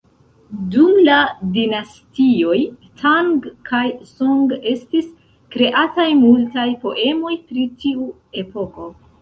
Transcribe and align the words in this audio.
Dum 0.75 0.93
la 1.07 1.17
Dinastioj 1.57 2.57
Tang 3.03 3.29
kaj 3.73 3.83
Song, 4.13 4.41
estis 4.73 5.13
kreataj 5.57 6.09
multaj 6.25 6.67
poemoj 6.87 7.39
pri 7.51 7.69
tiu 7.85 8.13
epoko. 8.45 8.93